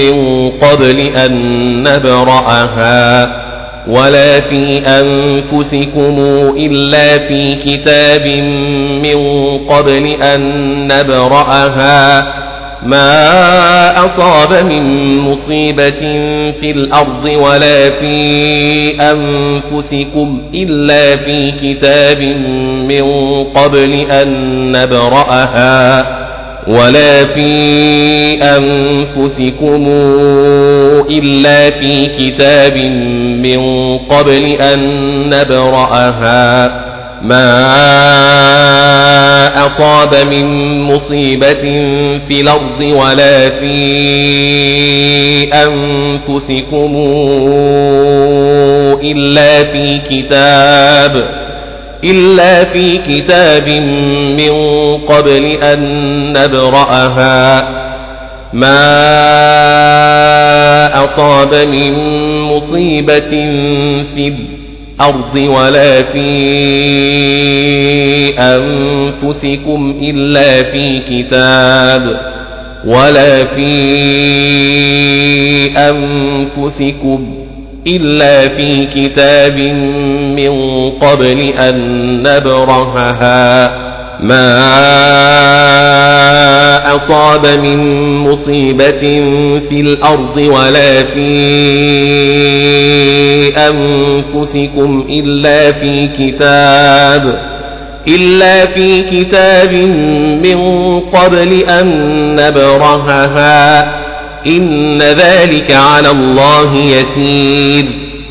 [0.00, 3.43] من قبل أن نبرأها.
[3.88, 6.18] ولا في أنفسكم
[6.56, 8.26] إلا في كتاب
[9.02, 9.18] من
[9.66, 10.42] قبل أن
[10.92, 12.26] نبرأها.
[12.86, 16.00] ما أصاب من مصيبة
[16.60, 22.22] في الأرض ولا في أنفسكم إلا في كتاب
[22.88, 23.04] من
[23.44, 26.23] قبل أن نبرأها.
[26.68, 29.86] ولا في أنفسكم
[31.10, 32.76] إلا في كتاب
[33.42, 33.58] من
[33.98, 34.80] قبل أن
[35.28, 36.84] نبرأها.
[37.24, 37.66] ما
[39.66, 41.62] أصاب من مصيبة
[42.28, 43.74] في الأرض ولا في
[45.52, 46.96] أنفسكم
[49.02, 51.43] إلا في كتاب
[52.04, 53.68] إلا في كتاب
[54.38, 54.52] من
[54.96, 55.82] قبل أن
[56.32, 57.68] نبرأها.
[58.52, 58.94] ما
[61.04, 61.92] أصاب من
[62.40, 63.30] مصيبة
[64.14, 64.32] في
[65.00, 66.34] الأرض ولا في
[68.38, 72.20] أنفسكم إلا في كتاب
[72.86, 73.74] ولا في
[75.76, 77.43] أنفسكم
[77.86, 79.58] إلا في كتاب
[80.38, 80.50] من
[80.90, 81.76] قبل أن
[82.22, 83.74] نبرهها
[84.20, 84.54] ما
[86.96, 87.78] أصاب من
[88.18, 89.00] مصيبة
[89.68, 91.34] في الأرض ولا في
[93.56, 97.38] أنفسكم إلا في كتاب
[98.08, 99.72] إلا في كتاب
[100.44, 100.60] من
[101.00, 101.86] قبل أن
[102.36, 104.03] نبرهها
[104.46, 107.84] إن ذلك على الله يسير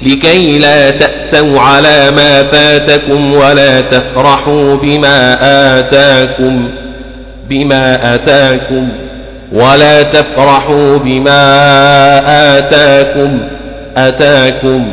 [0.05, 5.37] لكي لا تأسوا على ما فاتكم ولا تفرحوا بما
[5.79, 6.69] آتاكم
[7.49, 8.89] بما آتاكم
[9.51, 11.39] ولا تفرحوا بما
[12.57, 13.39] آتاكم
[13.97, 14.85] أتاكم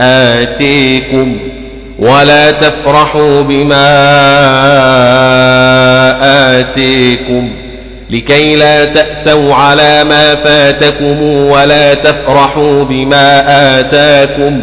[0.00, 1.38] آتيكم
[1.98, 3.88] ولا تفرحوا بما
[6.60, 7.50] آتيكم.
[8.12, 13.44] لكي لا تأسوا على ما فاتكم ولا تفرحوا بما
[13.80, 14.60] آتاكم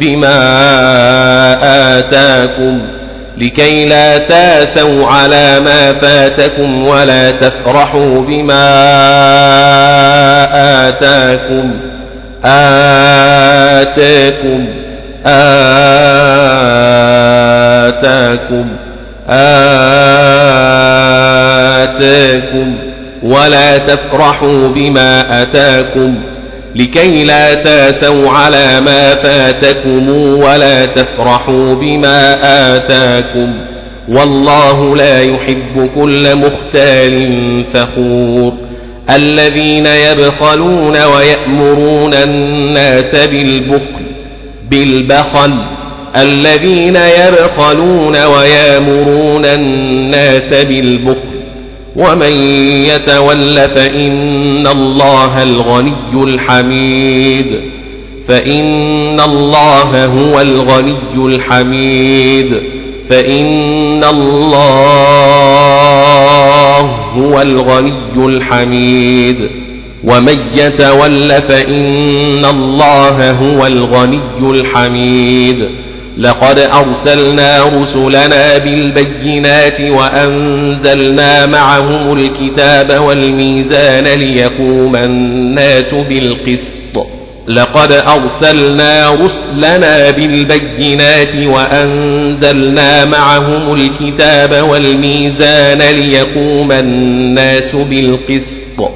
[0.00, 0.38] بما
[1.98, 2.80] آتاكم.
[3.38, 8.68] لكي لا تأسوا على ما فاتكم ولا تفرحوا بما
[10.88, 11.70] آتاكم.
[12.44, 14.66] آتاكم.
[15.26, 15.48] آتاكم.
[19.30, 20.08] آتاكم.
[23.22, 26.14] ولا تفرحوا بما أتاكم
[26.74, 30.08] لكي لا تاسوا على ما فاتكم
[30.40, 32.38] ولا تفرحوا بما
[32.76, 33.54] آتاكم
[34.08, 38.52] والله لا يحب كل مختال فخور
[39.10, 44.02] الذين يبخلون ويأمرون الناس بالبخل
[44.70, 45.54] بالبخل
[46.16, 51.37] الذين يبخلون ويامرون الناس بالبخل
[51.98, 52.32] ومن
[52.84, 57.60] يتول فإن الله الغني الحميد
[58.28, 62.60] فإن الله هو الغني الحميد
[63.10, 64.78] فإن الله
[67.16, 69.48] هو الغني الحميد
[70.04, 75.68] ومن يتول فإن الله هو الغني الحميد
[76.18, 87.06] لقد أرسلنا رسلنا بالبينات وأنزلنا معهم الكتاب والميزان ليقوم الناس بالقسط.
[87.48, 98.90] لقد أرسلنا رسلنا بالبينات وأنزلنا معهم الكتاب والميزان ليقوم الناس بالقسط.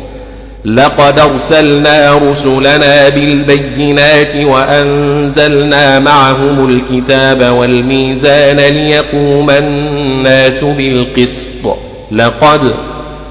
[0.65, 11.77] لقد أرسلنا رسلنا بالبينات وأنزلنا معهم الكتاب والميزان ليقوم الناس بالقسط.
[12.13, 12.61] لقد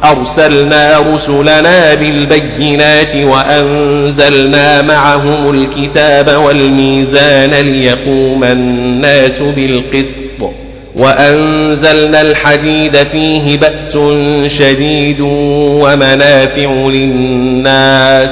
[0.04, 10.31] أرسلنا رسلنا بالبينات وأنزلنا معهم الكتاب والميزان ليقوم الناس بالقسط.
[10.96, 13.98] وأنزلنا الحديد فيه بأس
[14.48, 18.30] شديد ومنافع للناس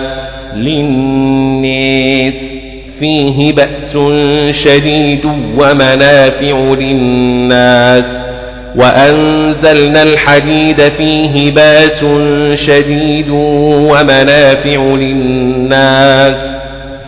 [0.55, 2.34] للناس.
[2.99, 3.97] فيه بأس
[4.51, 5.26] شديد
[5.57, 8.05] ومنافع للناس.
[8.76, 12.05] وأنزلنا الحديد فيه بأس
[12.55, 16.59] شديد ومنافع للناس.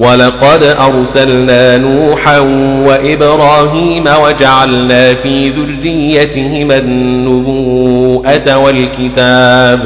[0.00, 2.38] ولقد أرسلنا نوحا
[2.86, 9.80] وإبراهيم وجعلنا في ذريتهما النبوءة والكتاب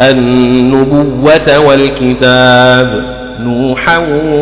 [0.00, 3.04] النبوة والكتاب
[3.40, 3.98] نوحا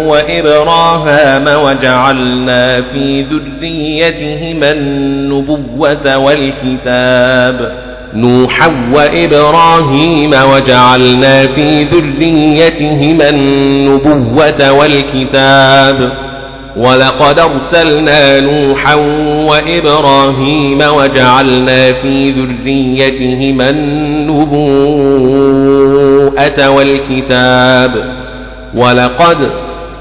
[0.07, 7.73] وإبراهام وجعلنا في ذريتهما النبوة والكتاب.
[8.15, 16.13] نوحا وإبراهيم وجعلنا في ذريتهما النبوة والكتاب.
[16.77, 18.95] ولقد أرسلنا نوحا
[19.49, 24.69] وإبراهيم وجعلنا في ذريتهما النبوءة
[26.71, 28.13] والكتاب.
[28.75, 29.37] ولقد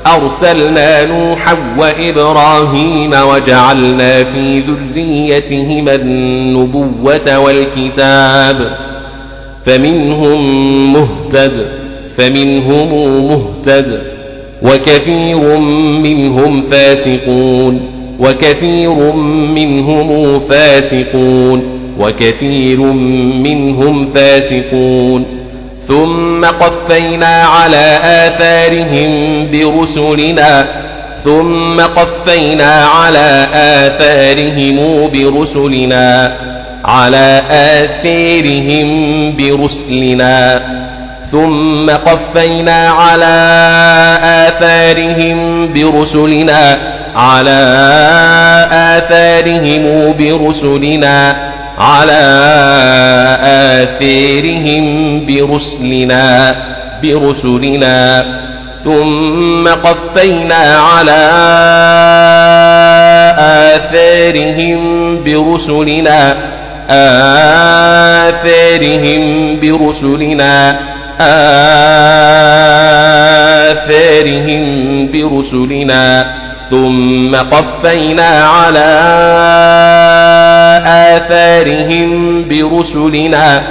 [0.07, 8.77] أرسلنا نوحا وإبراهيم وجعلنا في ذريتهما النبوة والكتاب
[9.65, 11.67] فمنهم مهتد
[12.17, 12.89] فمنهم
[13.27, 14.01] مهتد
[14.63, 15.59] وكثير
[16.03, 17.81] منهم فاسقون
[18.19, 19.13] وكثير
[19.55, 21.63] منهم فاسقون
[21.99, 22.79] وكثير
[23.43, 25.40] منهم فاسقون.
[25.91, 29.11] ثم قفينا على آثارهم
[29.51, 30.65] برسلنا
[31.23, 36.33] ثم قفينا على آثارهم برسلنا
[36.85, 38.89] على آثارهم
[39.35, 40.61] برسلنا
[41.31, 43.37] ثم قفينا على
[44.23, 46.77] آثارهم برسلنا
[47.15, 47.61] على
[48.71, 51.50] آثارهم برسلنا.
[51.77, 52.23] على
[53.81, 54.85] آثارهم
[55.25, 56.55] برسلنا
[57.03, 58.25] برسلنا.
[58.83, 61.21] ثم قفينا على
[63.39, 64.81] آثارهم
[65.23, 66.35] برسلنا
[68.19, 69.23] آثارهم
[69.59, 70.79] برسلنا
[73.71, 74.63] آثارهم
[75.11, 76.40] برسلنا.
[76.71, 78.89] ثم قفينا على
[80.85, 83.63] آثارهم برسلنا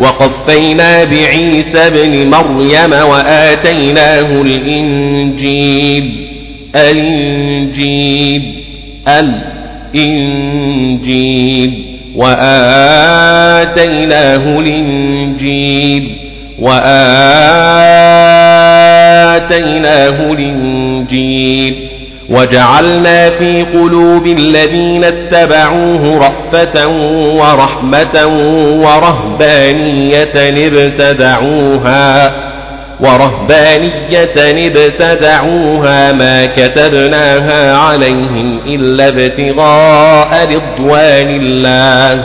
[0.00, 6.28] وقفينا بعيسى بن مريم وآتيناه الإنجيل
[6.76, 8.42] الإنجيل
[9.94, 11.84] الإنجيل
[12.16, 13.58] وآتيناه
[14.58, 16.12] الإنجيل
[16.58, 16.98] وآتيناه
[20.32, 21.87] الإنجيل.
[22.30, 26.88] وجعلنا في قلوب الذين اتبعوه رأفة
[27.38, 28.26] ورحمة
[28.82, 30.30] ورهبانية
[30.66, 32.32] ابتدعوها
[33.00, 42.22] ورهبانية ابتدعوها ما كتبناها عليهم إلا ابتغاء رضوان الله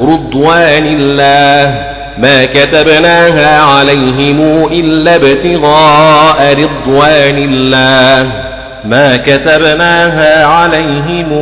[0.00, 1.74] رضوان الله
[2.18, 8.51] ما كتبناها عليهم إلا ابتغاء رضوان الله
[8.84, 11.32] ما كتبناها عليهم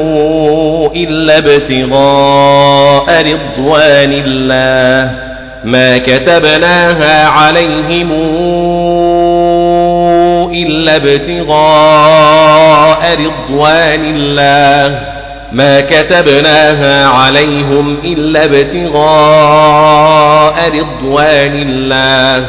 [0.96, 5.10] إلا ابتغاء رضوان الله.
[5.64, 8.12] ما كتبناها عليهم
[10.52, 14.98] إلا ابتغاء رضوان الله.
[15.52, 22.46] ما كتبناها عليهم إلا ابتغاء رضوان الله.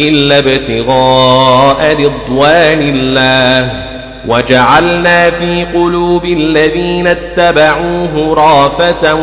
[0.00, 3.87] إلا ابتغاء رضوان الله.
[4.26, 9.14] وجعلنا في قلوب الذين اتبعوه رافة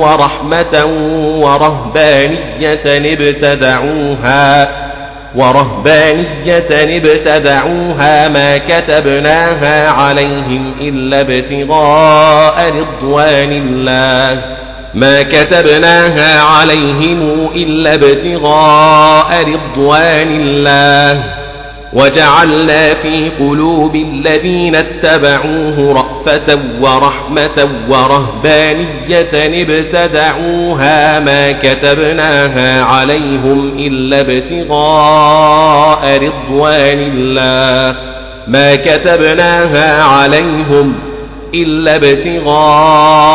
[0.00, 0.84] ورحمة
[1.38, 4.68] ورهبانية ابتدعوها
[5.34, 14.42] ورهبانية ابتدعوها ما كتبناها عليهم إلا ابتغاء رضوان الله
[14.94, 21.43] ما كتبناها عليهم إلا ابتغاء رضوان الله.
[21.94, 29.28] وجعلنا في قلوب الذين اتبعوه رأفة ورحمة ورهبانية
[29.62, 37.96] ابتدعوها ما كتبناها عليهم إلا ابتغاء رضوان الله
[38.48, 40.94] ما كتبناها عليهم
[41.54, 43.34] إلا ابتغاء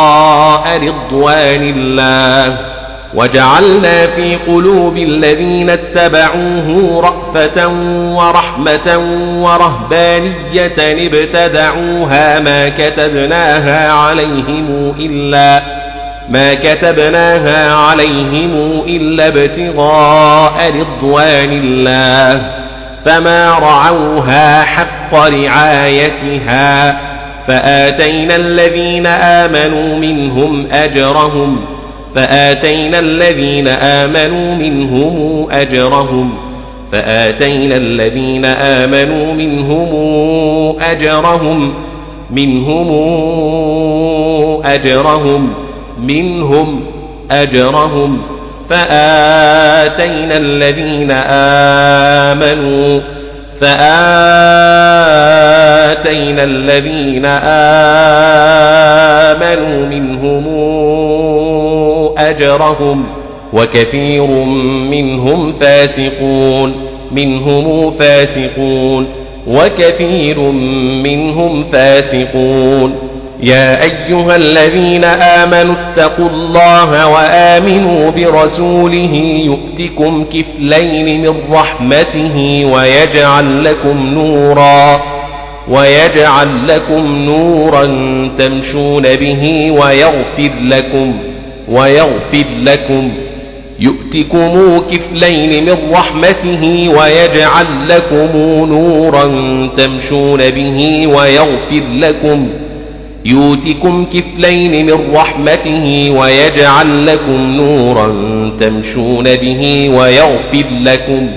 [0.76, 2.69] رضوان الله
[3.14, 7.68] وجعلنا في قلوب الذين اتبعوه رأفة
[8.16, 8.98] ورحمة
[9.42, 15.62] ورهبانية ابتدعوها ما كتبناها عليهم إلا
[16.28, 22.42] ما كتبناها عليهم إلا ابتغاء رضوان الله
[23.04, 27.00] فما رعوها حق رعايتها
[27.46, 31.79] فآتينا الذين آمنوا منهم أجرهم
[32.14, 36.34] فآتينا الذين آمنوا منهم أجرهم
[36.92, 39.90] فآتينا الذين آمنوا منهم
[40.80, 41.74] أجرهم
[42.30, 42.90] منهم
[44.64, 45.52] أجرهم
[46.02, 46.82] منهم
[47.30, 48.22] أجرهم
[48.68, 51.10] فآتينا الذين
[52.30, 53.00] آمنوا
[53.60, 54.80] فآتينا
[56.44, 57.26] الذين
[59.26, 60.46] آمنوا منهم
[62.40, 63.04] أجرهم
[63.52, 64.26] وكثير
[64.90, 66.74] منهم فاسقون
[67.12, 69.06] منهم فاسقون
[69.46, 70.40] وكثير
[71.04, 72.94] منهم فاسقون.
[73.42, 85.00] يا أيها الذين آمنوا اتقوا الله وآمنوا برسوله يؤتكم كفلين من رحمته ويجعل لكم نورا
[85.68, 87.84] ويجعل لكم نورا
[88.38, 91.14] تمشون به ويغفر لكم.
[91.68, 93.10] ويغفر لكم.
[93.80, 98.38] يؤتكم كفلين من رحمته ويجعل لكم
[98.72, 99.24] نورا
[99.76, 102.48] تمشون به ويغفر لكم.
[103.24, 108.06] يؤتكم كفلين من رحمته ويجعل لكم نورا
[108.60, 111.28] تمشون به ويغفر لكم.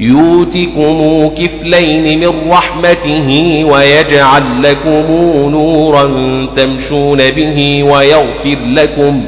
[0.00, 5.12] يؤتكم كفلين من رحمته ويجعل لكم
[5.50, 6.10] نورا
[6.56, 9.24] تمشون به ويغفر لكم.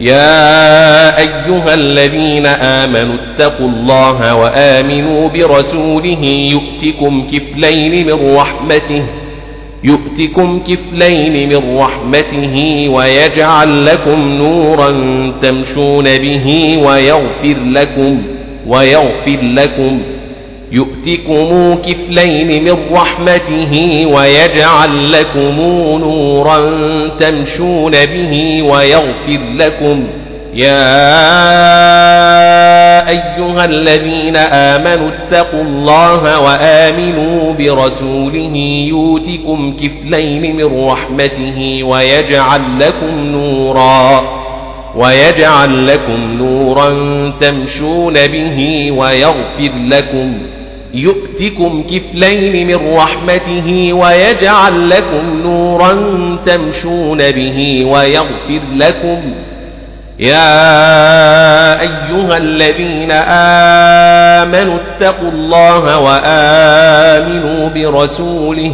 [0.00, 9.02] يا أيها الذين آمنوا اتقوا الله وآمنوا برسوله يؤتكم كفلين من رحمته
[9.84, 14.90] يؤتكم كفلين من رحمته ويجعل لكم نورا
[15.42, 18.22] تمشون به ويغفر لكم
[18.66, 20.00] ويغفر لكم
[20.72, 25.60] يؤتكم كفلين من رحمته ويجعل لكم
[26.00, 26.58] نورا
[27.18, 30.04] تمشون به ويغفر لكم.
[30.54, 30.90] يا
[33.08, 38.52] أيها الذين آمنوا اتقوا الله وآمنوا برسوله
[38.88, 44.22] يؤتكم كفلين من رحمته ويجعل لكم نورا
[44.96, 46.90] ويجعل لكم نورا
[47.40, 50.38] تمشون به ويغفر لكم.
[50.94, 55.92] يؤتكم كفلين من رحمته ويجعل لكم نورا
[56.44, 59.34] تمشون به ويغفر لكم.
[60.18, 63.12] يا أيها الذين
[64.42, 68.72] آمنوا اتقوا الله وآمنوا برسوله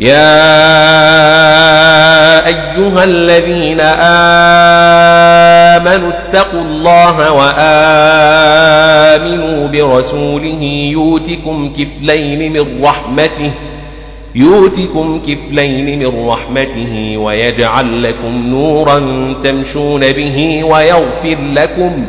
[0.00, 0.40] يا
[2.46, 3.80] أيها الذين
[5.80, 8.08] آمنوا اتقوا الله وآمنوا
[9.68, 13.52] برسوله يؤتكم كفلين من رحمته
[14.34, 18.98] يؤتكم كفلين من رحمته ويجعل لكم نورا
[19.44, 22.06] تمشون به ويغفر لكم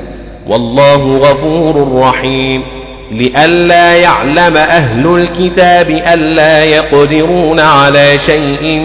[0.48, 2.64] والله غفور رحيم.
[3.12, 8.76] لئلا يعلم أهل الكتاب ألا يقدرون على شيء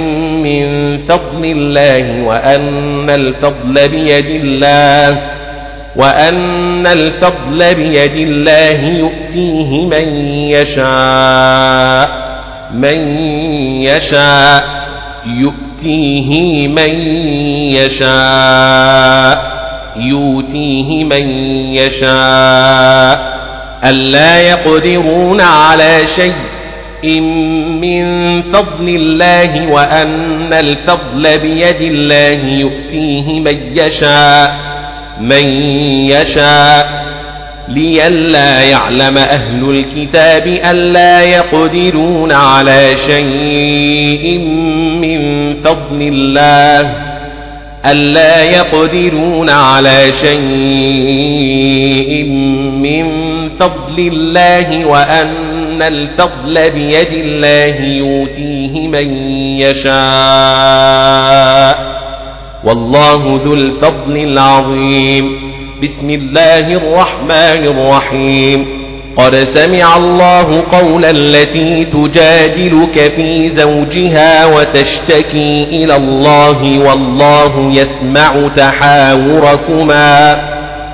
[0.42, 5.18] من فضل الله وأن الفضل بيد الله
[5.96, 10.08] وأن الفضل بيد الله يؤتيه من
[10.50, 12.26] يشاء
[12.74, 12.98] من
[13.80, 14.64] يشاء
[15.26, 16.90] يؤتيه من
[17.72, 19.56] يشاء
[19.96, 21.28] يؤتيه من
[21.74, 23.35] يشاء.
[23.90, 27.20] ألا يقدرون على شيء
[27.80, 34.56] من فضل الله وأن الفضل بيد الله يؤتيه من يشاء
[35.20, 35.46] من
[36.10, 37.06] يشاء.
[37.68, 44.38] لئلا يعلم أهل الكتاب ألا يقدرون على شيء
[45.00, 47.05] من فضل الله
[47.90, 50.36] ألا يقدرون على شيء
[52.72, 53.06] من
[53.48, 59.28] فضل الله وأن الفضل بيد الله يؤتيه من
[59.58, 59.96] يشاء.
[62.64, 65.52] والله ذو الفضل العظيم.
[65.82, 68.75] بسم الله الرحمن الرحيم.
[69.16, 80.38] قد سمع الله قول التي تجادلك في زوجها وتشتكي إلى الله والله يسمع تحاوركما.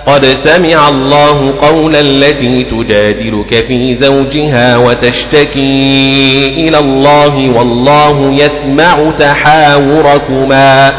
[0.06, 10.92] قد سمع الله قول التي تجادلك في زوجها وتشتكي إلى الله والله يسمع تحاوركما.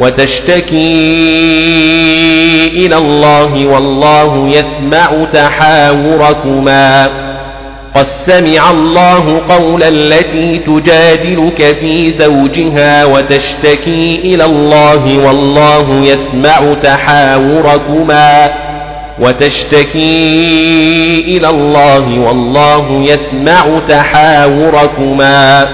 [0.00, 0.76] وتشتكي
[2.66, 7.08] إلى الله والله يسمع تحاوركما.
[7.94, 18.50] قد سمع الله قول التي تجادلك في زوجها وتشتكي إلى الله والله يسمع تحاوركما.
[19.20, 20.04] وتشتكي
[21.26, 25.68] إلى الله والله يسمع تحاوركما.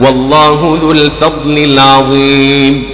[0.00, 2.93] والله ذو الفضل العظيم.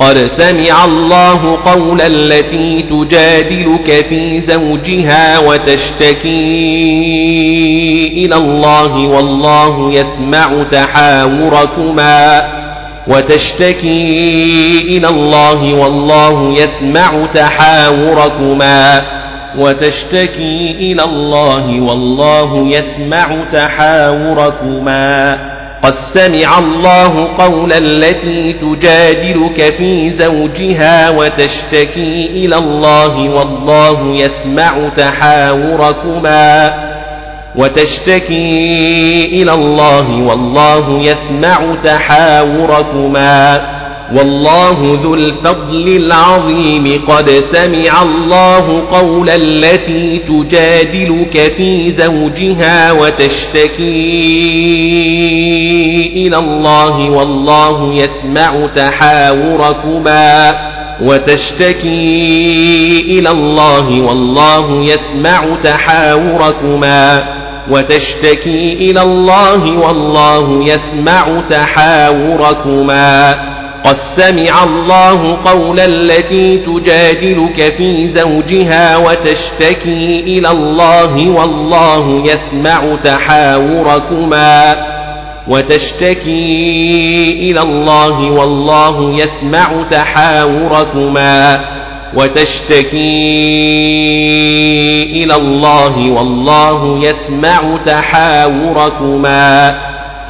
[0.00, 6.28] قد سمع الله قول التي تجادلك في زوجها وتشتكي
[8.16, 12.48] إلى الله والله يسمع تحاوركما
[13.06, 19.02] وتشتكي إلى الله والله يسمع تحاوركما
[19.58, 25.36] وتشتكي إلى الله والله يسمع تحاوركما
[25.82, 36.74] قد سمع الله قول التي تجادلك في زوجها وتشتكي إلى الله والله يسمع تحاوركما
[37.56, 43.60] وتشتكي إلى الله والله يسمع تحاوركما
[44.16, 47.02] والله ذو الفضل العظيم.
[47.08, 53.80] قد سمع الله قول التي تجادلك في زوجها وتشتكي
[56.16, 60.54] إلى الله والله يسمع تحاوركما
[61.02, 62.00] وتشتكي
[63.08, 67.24] إلى الله والله يسمع تحاوركما
[67.70, 73.34] وتشتكي إلى الله والله يسمع تحاوركما
[73.84, 84.76] قد سمع الله قول التي تجادلك في زوجها وتشتكي إلى الله والله يسمع تحاوركما
[85.48, 86.40] وتشتكي
[87.50, 91.60] إلى الله والله يسمع تحاوركما
[92.14, 93.00] وتشتكي
[95.24, 99.74] إلى الله والله يسمع تحاوركما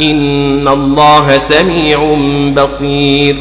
[0.01, 2.15] إن الله سميع
[2.57, 3.37] بصير